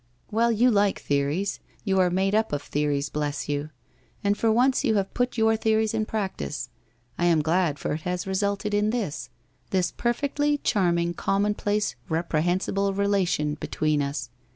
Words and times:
'Well, 0.31 0.51
you 0.51 0.71
like 0.71 0.99
theories, 0.99 1.59
you 1.83 1.99
are 1.99 2.09
made 2.09 2.33
up 2.33 2.51
of 2.51 2.63
theories, 2.63 3.07
bless 3.09 3.47
you! 3.47 3.69
And 4.23 4.35
for 4.35 4.51
once 4.51 4.83
you 4.83 4.95
have 4.95 5.13
put 5.13 5.37
your 5.37 5.55
theories 5.55 5.93
in 5.93 6.07
practice. 6.07 6.69
I 7.19 7.25
am 7.25 7.43
glad, 7.43 7.77
for 7.77 7.93
it 7.93 8.01
has 8.01 8.25
resulted 8.25 8.73
in 8.73 8.89
this— 8.89 9.29
this 9.69 9.91
per 9.91 10.11
fectly 10.15 10.59
charming 10.63 11.13
commonplace 11.13 11.95
reprehensible 12.09 12.93
relation 12.95 13.53
be 13.53 13.67
tween 13.67 14.01
us. 14.01 14.31